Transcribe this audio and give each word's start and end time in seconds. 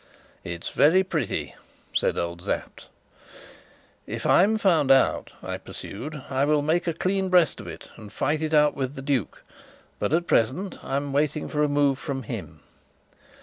"It's 0.43 0.69
very 0.69 1.03
pretty," 1.03 1.53
said 1.93 2.17
old 2.17 2.41
Sapt. 2.41 2.87
"If 4.07 4.25
I'm 4.25 4.57
found 4.57 4.89
out," 4.89 5.33
I 5.43 5.59
pursued, 5.59 6.23
"I 6.27 6.43
will 6.43 6.63
make 6.63 6.87
a 6.87 6.93
clean 6.95 7.29
breast 7.29 7.61
of 7.61 7.67
it, 7.67 7.91
and 7.97 8.11
fight 8.11 8.41
it 8.41 8.51
out 8.51 8.73
with 8.73 8.95
the 8.95 9.03
duke; 9.03 9.43
but 9.99 10.11
at 10.11 10.25
present 10.25 10.83
I'm 10.83 11.13
waiting 11.13 11.47
for 11.47 11.61
a 11.61 11.69
move 11.69 11.99
from 11.99 12.23
him." 12.23 12.61